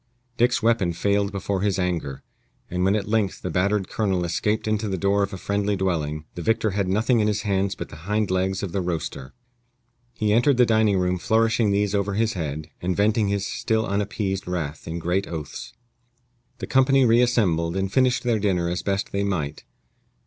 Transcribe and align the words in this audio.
Dick's 0.35 0.63
weapon 0.63 0.93
failed 0.93 1.31
before 1.31 1.61
his 1.61 1.77
anger; 1.77 2.23
and 2.71 2.83
when 2.83 2.95
at 2.95 3.07
length 3.07 3.43
the 3.43 3.51
battered 3.51 3.87
colonel 3.87 4.23
escaped 4.25 4.67
into 4.67 4.87
the 4.87 4.97
door 4.97 5.21
of 5.21 5.31
a 5.31 5.37
friendly 5.37 5.75
dwelling, 5.75 6.25
the 6.33 6.41
victor 6.41 6.71
had 6.71 6.87
nothing 6.87 7.19
in 7.19 7.27
his 7.27 7.43
hands 7.43 7.75
but 7.75 7.89
the 7.89 7.97
hind 8.07 8.31
legs 8.31 8.63
of 8.63 8.71
the 8.71 8.81
roaster. 8.81 9.35
He 10.15 10.29
re 10.31 10.31
entered 10.33 10.57
the 10.57 10.65
dining 10.65 10.97
room 10.97 11.19
flourishing 11.19 11.69
these 11.69 11.93
over 11.93 12.15
his 12.15 12.33
head, 12.33 12.71
and 12.81 12.97
venting 12.97 13.27
his 13.27 13.45
still 13.45 13.85
unappeased 13.85 14.47
wrath 14.47 14.87
in 14.87 14.97
great 14.97 15.27
oaths. 15.27 15.71
The 16.57 16.65
company 16.65 17.05
reassembled, 17.05 17.77
and 17.77 17.93
finished 17.93 18.23
their 18.23 18.39
dinner 18.39 18.69
as 18.69 18.81
best 18.81 19.11
they 19.11 19.23
might. 19.23 19.65